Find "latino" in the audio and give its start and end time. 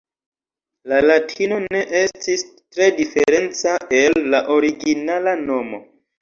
1.09-1.59